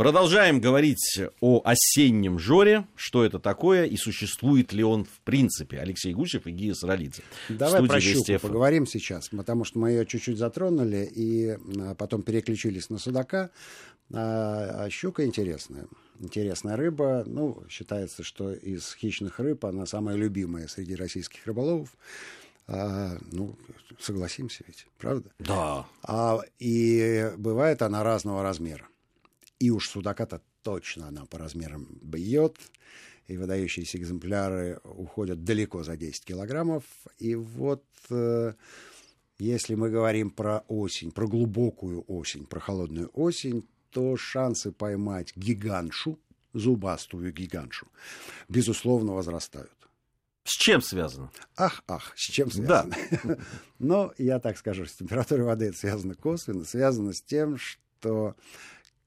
[0.00, 5.78] Продолжаем говорить о осеннем жоре, что это такое и существует ли он в принципе.
[5.78, 7.22] Алексей Гусев и Гия Саралидзе.
[7.50, 12.22] Давай про щуку Вести поговорим сейчас, потому что мы ее чуть-чуть затронули и а, потом
[12.22, 13.50] переключились на судака.
[14.10, 15.86] А, а щука интересная.
[16.18, 17.24] Интересная рыба.
[17.26, 21.94] Ну, считается, что из хищных рыб она самая любимая среди российских рыболовов.
[22.66, 23.54] А, ну,
[23.98, 25.30] согласимся ведь, правда?
[25.38, 25.84] Да.
[26.02, 28.86] А, и бывает она разного размера.
[29.60, 32.56] И уж судака-то точно она по размерам бьет.
[33.28, 36.82] И выдающиеся экземпляры уходят далеко за 10 килограммов.
[37.18, 38.54] И вот э,
[39.38, 46.18] если мы говорим про осень, про глубокую осень, про холодную осень, то шансы поймать гигантшу,
[46.52, 47.86] зубастую гигантшу,
[48.48, 49.70] безусловно, возрастают.
[50.44, 51.30] С чем связано?
[51.56, 52.96] Ах, ах, с чем связано?
[53.22, 53.38] Да.
[53.78, 58.34] Но я так скажу, с температурой воды это связано косвенно, связано с тем, что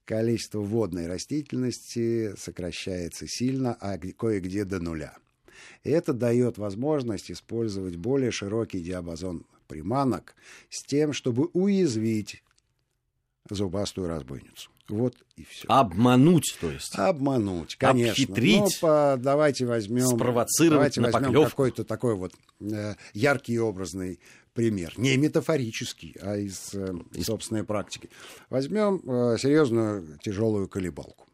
[0.06, 5.18] количество водной растительности сокращается сильно, а кое-где до нуля.
[5.84, 10.36] И это дает возможность использовать более широкий диапазон приманок
[10.70, 12.44] с тем, чтобы уязвить
[13.50, 14.70] зубастую разбойницу.
[14.90, 15.68] Вот и все.
[15.70, 16.94] Обмануть, то есть.
[16.96, 18.12] Обмануть, конечно.
[18.12, 18.80] Обхитрить.
[18.82, 24.20] По, давайте возьмем, спровоцировать давайте возьмем какой-то такой вот э, яркий образный
[24.54, 24.94] пример.
[24.98, 28.10] Не метафорический, а из, э, собственной практики.
[28.50, 31.28] Возьмем э, серьезную тяжелую колебалку.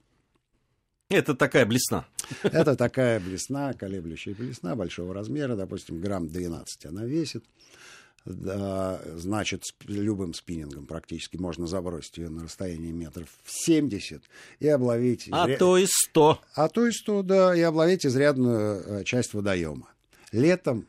[1.09, 2.05] Это такая блесна.
[2.43, 7.43] Это такая блесна, колеблющая блесна большого размера, допустим, грамм 12 она весит.
[8.25, 14.21] Да, значит, с любым спиннингом практически можно забросить ее на расстояние метров 70
[14.59, 15.29] и обловить...
[15.31, 15.57] А изря...
[15.57, 16.41] то и 100.
[16.53, 19.89] А то и 100, да, и обловить изрядную э, часть водоема.
[20.31, 20.85] Летом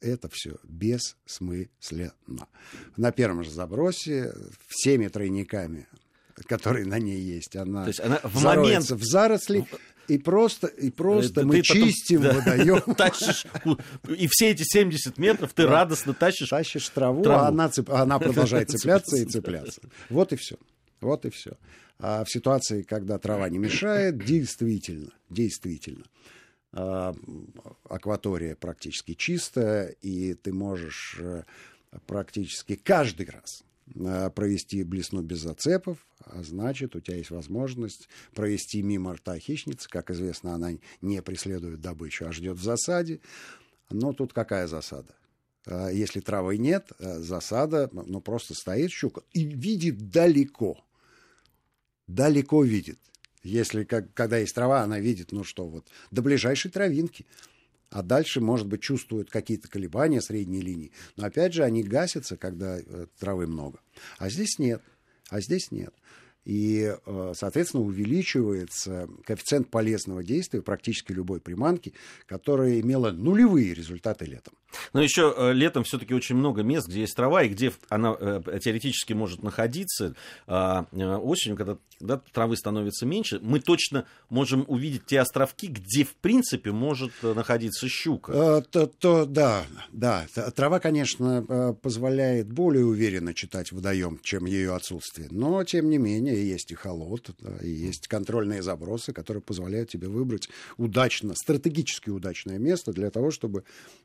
[0.00, 2.48] это все бессмысленно.
[2.96, 4.34] На первом же забросе
[4.68, 5.86] всеми тройниками
[6.46, 9.66] которые на ней есть, она, То есть она в момент в заросли,
[10.08, 12.80] и просто, и просто мы чистим потом, водоем.
[12.96, 13.44] Тащишь,
[14.08, 15.70] и все эти 70 метров ты да.
[15.70, 16.48] радостно тащишь.
[16.48, 17.44] Тащишь траву, траву.
[17.44, 19.82] а она, цеп, она продолжает цепляться и цепляться.
[20.08, 20.56] Вот и все.
[21.00, 21.52] Вот и все.
[21.98, 26.08] А в ситуации, когда трава не мешает, действительно, действительно, а,
[26.72, 31.44] акватория практически чистая, и ты можешь э,
[32.06, 33.64] практически каждый раз
[33.94, 39.88] э, провести блесну без зацепов, а значит, у тебя есть возможность провести мимо рта хищницы.
[39.88, 43.20] Как известно, она не преследует добычу, а ждет в засаде.
[43.90, 45.14] Но тут какая засада?
[45.66, 50.84] А, если травы нет, э, засада, ну, просто стоит щука и видит далеко.
[52.06, 52.98] Далеко видит.
[53.42, 57.26] Если, как, когда есть трава, она видит, ну что, вот, до ближайшей травинки.
[57.90, 60.92] А дальше, может быть, чувствуют какие-то колебания средней линии.
[61.16, 63.80] Но опять же, они гасятся, когда э, травы много.
[64.18, 64.82] А здесь нет.
[65.30, 65.94] А здесь нет
[66.48, 71.92] и, э, соответственно, увеличивается коэффициент полезного действия практически любой приманки,
[72.24, 74.54] которая имела нулевые результаты летом.
[74.94, 78.14] Но еще э, летом все-таки очень много мест, где есть трава, и где она
[78.62, 80.14] теоретически может находиться.
[80.46, 86.14] А, осенью, когда да, травы становится меньше, мы точно можем увидеть те островки, где, в
[86.16, 88.62] принципе, может находиться щука.
[88.70, 90.26] То, то, да, да.
[90.54, 95.28] Трава, конечно, позволяет более уверенно читать водоем, чем ее отсутствие.
[95.30, 97.30] Но, тем не менее, есть и холод,
[97.62, 103.64] и есть контрольные забросы, которые позволяют тебе выбрать удачно, стратегически удачное место для того, чтобы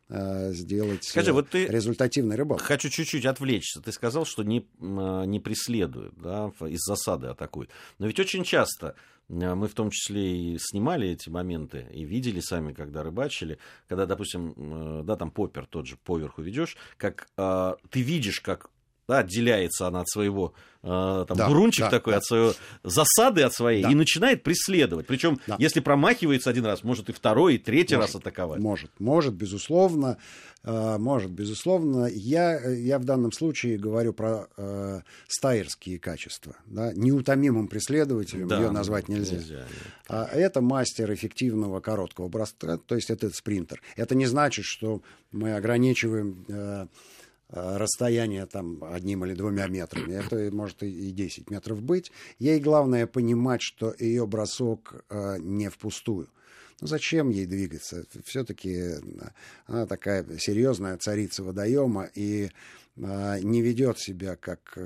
[0.09, 2.61] э, сделать Скажи, э, вот ты результативный рыбак.
[2.61, 3.81] Хочу чуть-чуть отвлечься.
[3.81, 7.69] Ты сказал, что не, э, не преследуют, да, из засады атакуют.
[7.99, 8.95] Но ведь очень часто
[9.29, 13.57] э, мы в том числе и снимали эти моменты и видели сами, когда рыбачили,
[13.87, 18.69] когда, допустим, э, да, там попер тот же поверху ведешь, как э, ты видишь, как
[19.07, 22.17] да, отделяется она от своего э, там, да, бурунчик да, такой, да.
[22.17, 22.53] от своей
[22.83, 23.91] засады от своей, да.
[23.91, 25.07] и начинает преследовать.
[25.07, 25.55] Причем, да.
[25.59, 28.59] если промахивается один раз, может и второй, и третий может, раз атаковать.
[28.59, 30.17] Может, может, безусловно.
[30.63, 32.07] Э, может, безусловно.
[32.07, 36.55] Я, я в данном случае говорю про э, стайерские качества.
[36.65, 36.93] Да?
[36.93, 39.35] Неутомимым преследователем да, ее назвать нельзя.
[39.35, 39.65] нельзя
[40.07, 43.81] а это мастер эффективного короткого броска, то есть это спринтер.
[43.95, 45.01] Это не значит, что
[45.31, 46.45] мы ограничиваем...
[46.47, 46.87] Э,
[47.49, 50.13] расстояние там одним или двумя метрами.
[50.13, 52.11] Это может и 10 метров быть.
[52.39, 56.29] Ей главное понимать, что ее бросок э, не впустую.
[56.81, 58.05] Ну, зачем ей двигаться?
[58.25, 58.99] Все-таки э,
[59.67, 62.49] она такая серьезная царица водоема и
[62.95, 64.77] не ведет себя как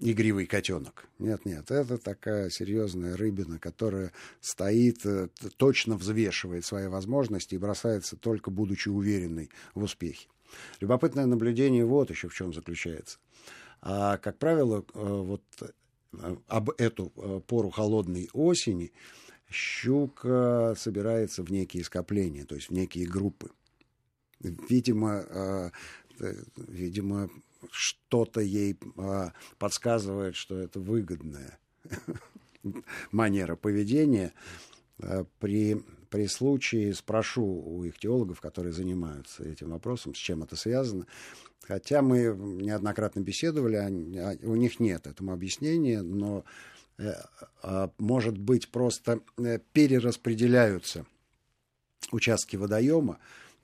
[0.00, 1.06] игривый котенок.
[1.20, 4.10] Нет, нет, это такая серьезная рыбина, которая
[4.40, 5.06] стоит,
[5.56, 10.26] точно взвешивает свои возможности и бросается только будучи уверенной в успехе.
[10.80, 13.18] Любопытное наблюдение вот еще в чем заключается.
[13.80, 15.42] А, как правило, э, вот
[16.48, 17.10] об эту
[17.46, 18.92] пору холодной осени
[19.50, 23.50] щука собирается в некие скопления, то есть в некие группы.
[24.40, 25.72] Видимо,
[26.56, 27.28] видимо
[27.70, 28.78] что-то ей
[29.58, 31.58] подсказывает, что это выгодная
[33.12, 34.32] манера поведения.
[35.38, 35.82] При
[36.16, 41.06] при случае спрошу у их теологов, которые занимаются этим вопросом, с чем это связано.
[41.60, 46.42] Хотя мы неоднократно беседовали, а у них нет этому объяснения, но
[46.96, 47.12] э,
[47.62, 51.04] а, может быть просто э, перераспределяются
[52.12, 53.18] участки водоема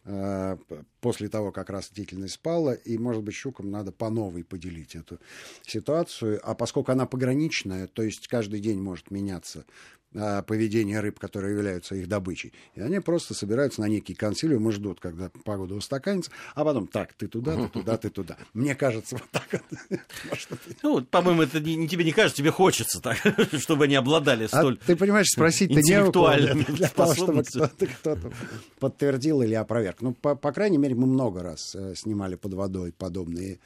[0.04, 0.58] э,
[1.00, 5.20] после того, как растительность спала, и, может быть, щукам надо по новой поделить эту
[5.62, 6.38] ситуацию.
[6.44, 9.64] А поскольку она пограничная, то есть каждый день может меняться
[10.12, 12.53] поведение рыб, которые являются их добычей.
[12.75, 17.12] И они просто собираются на некий консилиум и ждут, когда погода устаканится, а потом так,
[17.14, 18.37] ты туда, ты туда, ты туда.
[18.55, 20.00] Мне кажется, вот так вот.
[20.82, 23.19] Ну, по-моему, это не, тебе не кажется, тебе хочется так,
[23.59, 28.32] чтобы они обладали а столь а Ты понимаешь, спросить-то не для того, чтобы кто-то, кто-то
[28.79, 30.00] подтвердил или опроверг.
[30.00, 33.61] Ну, по, по крайней мере, мы много раз э, снимали под водой подобные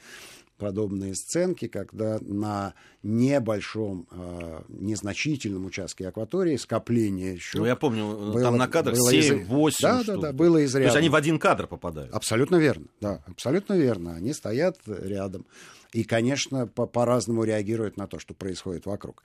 [0.57, 2.73] подобные сценки, когда на
[3.03, 7.61] небольшом, э, незначительном участке акватории скопление щук...
[7.61, 10.89] Ну, я помню, было, там на кадрах 7-8 Да, да, да, было изрядно.
[10.89, 12.13] То есть они в один кадр попадают.
[12.13, 14.15] Абсолютно верно, да, абсолютно верно.
[14.15, 15.45] Они стоят рядом
[15.93, 19.23] и, конечно, по- по-разному реагируют на то, что происходит вокруг.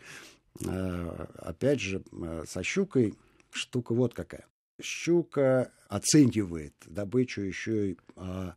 [0.64, 3.14] Э, опять же, э, со щукой
[3.50, 4.46] штука вот какая.
[4.80, 8.54] Щука оценивает добычу еще и а,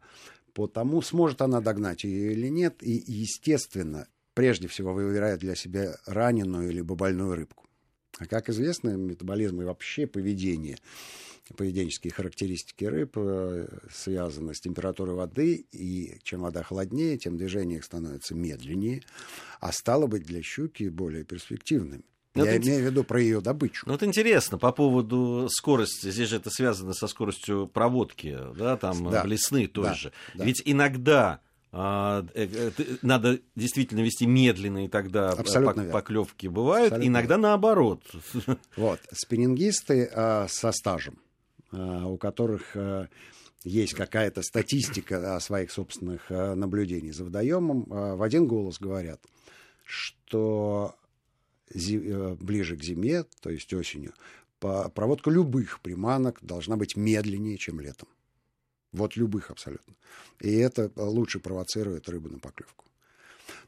[0.55, 2.81] по тому, сможет она догнать ее или нет.
[2.81, 7.67] И, естественно, прежде всего выбирает для себя раненую либо больную рыбку.
[8.17, 10.77] А как известно, метаболизм и вообще поведение,
[11.57, 17.83] поведенческие характеристики рыб э, связаны с температурой воды, и чем вода холоднее, тем движение их
[17.83, 19.03] становится медленнее,
[19.59, 22.05] а стало быть для щуки более перспективными.
[22.35, 22.67] Ну, Я это...
[22.67, 23.85] имею в виду про ее добычу.
[23.85, 29.09] Ну, вот интересно, по поводу скорости, здесь же это связано со скоростью проводки, да, там
[29.09, 29.23] да.
[29.23, 30.11] в лесны тоже.
[30.33, 30.39] Да.
[30.39, 30.45] Да.
[30.45, 31.39] Ведь иногда
[31.71, 37.47] а, э, э, надо действительно вести медленно, и тогда Абсолютно поклевки бывают, Абсолютно иногда верно.
[37.49, 38.03] наоборот.
[38.75, 41.17] Вот, спиннингисты со стажем,
[41.71, 42.75] у которых
[43.63, 49.21] есть какая-то статистика о своих собственных наблюдений за водоемом, в один голос говорят,
[49.85, 51.04] что Э,
[51.73, 54.13] ближе к зиме, то есть осенью,
[54.59, 58.07] проводка любых приманок должна быть медленнее, чем летом.
[58.91, 59.93] Вот любых абсолютно.
[60.39, 62.85] И это лучше провоцирует рыбу на поклевку.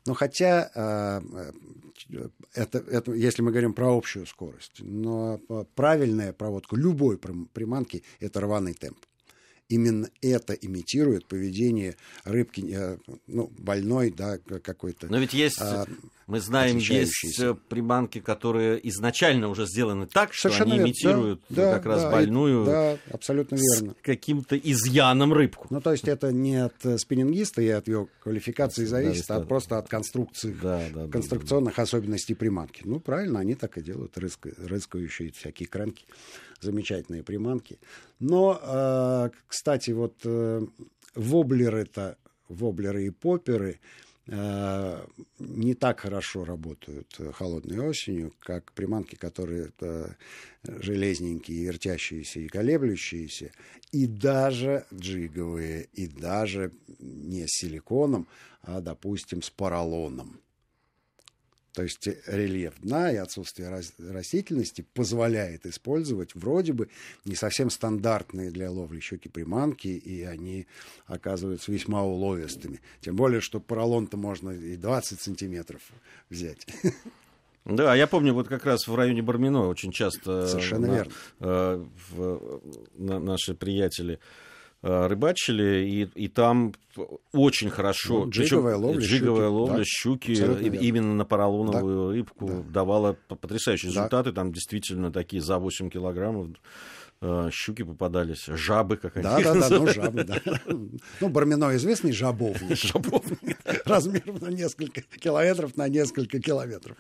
[0.06, 1.52] Но хотя, э,
[2.14, 5.40] э, это, это, если мы говорим про общую скорость, но
[5.76, 8.98] правильная проводка любой приманки– это рваный темп
[9.70, 12.98] именно это имитирует поведение рыбки, э,
[13.28, 15.08] ну, больной, да, какой-то.
[15.08, 15.86] Но ведь есть, а,
[16.26, 21.74] мы знаем, есть э, приманки, которые изначально уже сделаны так, что Совершенно они имитируют да,
[21.74, 22.66] как да, раз больную.
[22.66, 23.92] Да, абсолютно верно.
[23.92, 25.68] С каким-то изъяном рыбку.
[25.70, 29.42] Ну, то есть это не от э, спиннингиста и от его квалификации зависит, да, а
[29.42, 31.84] просто от конструкции, да, да, конструкционных да, да.
[31.84, 32.82] особенностей приманки.
[32.86, 36.06] Ну, правильно, они так и делают, рыска, рыскающие всякие кранки
[36.62, 37.80] замечательные приманки.
[38.20, 40.62] Но, э, кстати, вот э,
[41.16, 43.80] воблеры-то, воблеры и поперы
[44.28, 45.06] э,
[45.40, 49.72] не так хорошо работают холодной осенью, как приманки, которые
[50.62, 53.52] железненькие, вертящиеся и колеблющиеся,
[53.92, 58.28] и даже джиговые, и даже не с силиконом,
[58.62, 60.40] а, допустим, с поролоном.
[61.78, 63.70] То есть рельеф дна и отсутствие
[64.00, 66.90] растительности позволяет использовать вроде бы
[67.24, 70.66] не совсем стандартные для ловли щуки-приманки, и они
[71.06, 72.82] оказываются весьма уловистыми.
[73.02, 75.84] Тем более, что поролон-то можно и 20 сантиметров
[76.32, 76.66] взять.
[77.66, 81.14] Да, я помню, вот как раз в районе Бармино очень часто Совершенно на, верно.
[81.42, 82.62] Э, в,
[82.96, 84.24] на, наши приятели Э,
[84.82, 86.74] рыбачили, и, и там
[87.34, 88.26] очень хорошо.
[88.26, 90.32] Ну, джиговая ловля, джиговая щуки, ловля, да, щуки
[90.86, 92.64] именно на поролоновую да, рыбку да.
[92.74, 94.00] давала потрясающие да.
[94.02, 94.32] результаты.
[94.32, 96.50] Там действительно такие за 8 килограммов
[97.22, 100.42] э, щуки попадались, жабы, как они Да, да, да, ну жабы, да.
[101.22, 102.78] Ну, Бармино известный жабовник.
[102.78, 103.58] Жабовник.
[103.86, 106.98] Размером на несколько километров на несколько километров.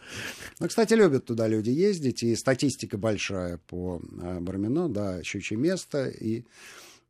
[0.60, 6.08] Ну, кстати, любят туда люди ездить, и статистика большая по э, Бармино, да, щучье место,
[6.08, 6.44] и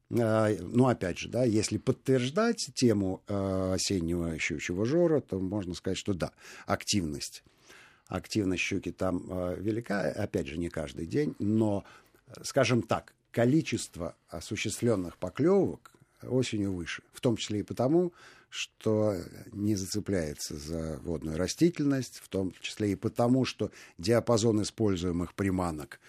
[0.10, 6.14] ну, опять же, да, если подтверждать тему э, осеннего щучьего жора, то можно сказать, что
[6.14, 6.32] да,
[6.66, 7.44] активность.
[8.08, 11.84] Активность щуки там э, велика, опять же, не каждый день, но,
[12.42, 15.92] скажем так, количество осуществленных поклевок
[16.24, 17.04] осенью выше.
[17.12, 18.14] В том числе и потому,
[18.50, 19.16] что
[19.52, 26.00] не зацепляется за водную растительность, в том числе и потому, что диапазон используемых приманок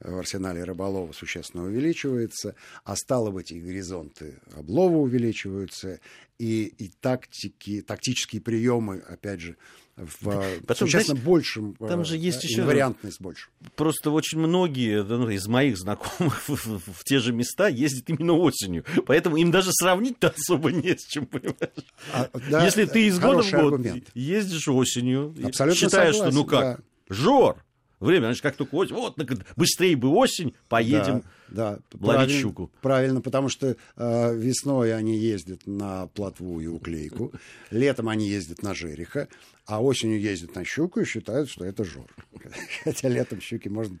[0.00, 6.00] в арсенале рыболова существенно увеличивается, а стало быть и горизонты облова увеличиваются,
[6.38, 9.56] и, и тактики, тактические приемы, опять же,
[9.96, 13.48] в Потом, существенно знаете, большем там же есть да, еще вариантность больше.
[13.76, 18.34] Просто очень многие ну, из моих знакомых в, в, в те же места ездят именно
[18.34, 21.86] осенью, поэтому им даже сравнить-то особо не с чем, понимаешь?
[22.12, 24.10] А, да, Если ты из года в год аргумент.
[24.12, 27.14] ездишь осенью, Абсолютно считаешь, согласен, что ну как, да.
[27.14, 27.64] жор,
[28.00, 29.16] время, значит, как только осень, вот,
[29.56, 31.20] быстрее бы осень, поедем.
[31.20, 32.70] Да да, ловить щуку.
[32.82, 37.32] Правильно, потому что э, весной они ездят на плотву и уклейку,
[37.70, 39.28] летом они ездят на жереха,
[39.66, 42.06] а осенью ездят на щуку и считают, что это жор.
[42.84, 43.98] Хотя летом щуки можно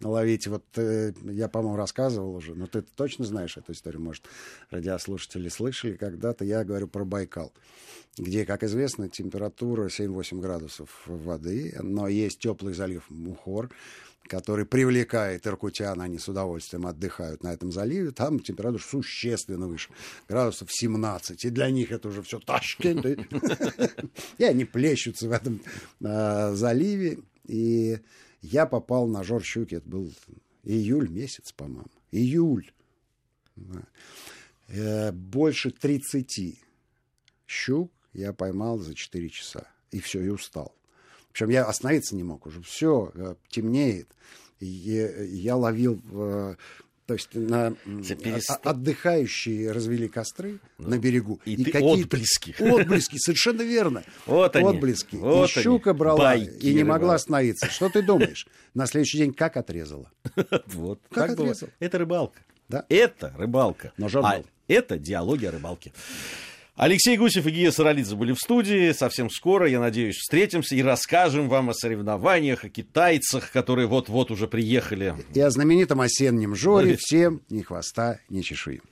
[0.00, 0.46] наловить.
[0.46, 4.24] Вот э, я, по-моему, рассказывал уже, но ты точно знаешь эту историю, может,
[4.70, 6.44] радиослушатели слышали когда-то.
[6.44, 7.52] Я говорю про Байкал,
[8.16, 13.70] где, как известно, температура 7-8 градусов воды, но есть теплый залив Мухор,
[14.28, 19.88] который привлекает иркутян, они с удовольствием отдыхают на этом заливе, там температура существенно выше,
[20.28, 23.04] градусов 17, и для них это уже все Ташкент,
[24.38, 24.64] и они
[25.08, 25.60] плещутся в этом
[26.04, 27.98] а, заливе, и
[28.42, 30.12] я попал на жор щуки, это был
[30.64, 32.70] июль месяц, по-моему, июль,
[34.68, 36.58] э, больше 30
[37.46, 40.74] щук я поймал за 4 часа, и все, и устал.
[41.32, 42.60] Причем я остановиться не мог уже.
[42.62, 44.08] Все э, темнеет.
[44.60, 46.56] И я ловил э,
[47.08, 48.50] то есть на Перест...
[48.62, 51.40] отдыхающие развели костры ну, на берегу.
[51.46, 52.54] И, и какие отблески.
[52.62, 54.04] Отблески, совершенно верно.
[54.26, 54.68] Вот они.
[54.68, 55.16] Отблески.
[55.16, 55.98] Вот и щука они.
[55.98, 57.70] брала Байки и не могла остановиться.
[57.70, 58.46] Что ты думаешь?
[58.74, 60.12] На следующий день как отрезала?
[60.66, 61.00] Вот.
[61.10, 61.70] Как отрезала?
[61.80, 62.40] Это рыбалка.
[62.68, 62.84] Да.
[62.90, 63.90] Это рыбалка.
[63.96, 65.94] Но а это диалоги о рыбалке.
[66.78, 68.92] Алексей Гусев и Гия Саралидзе были в студии.
[68.92, 74.46] Совсем скоро, я надеюсь, встретимся и расскажем вам о соревнованиях, о китайцах, которые вот-вот уже
[74.46, 75.16] приехали.
[75.34, 76.96] И о знаменитом осеннем жоре.
[76.96, 78.80] Всем ни хвоста, ни чешуи.